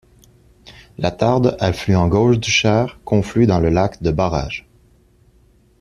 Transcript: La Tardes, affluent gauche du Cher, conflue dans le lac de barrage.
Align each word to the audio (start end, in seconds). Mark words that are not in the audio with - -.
La 0.97 1.11
Tardes, 1.11 1.55
affluent 1.59 2.07
gauche 2.07 2.39
du 2.39 2.49
Cher, 2.49 2.97
conflue 3.05 3.45
dans 3.45 3.59
le 3.59 3.69
lac 3.69 4.01
de 4.01 4.09
barrage. 4.09 4.67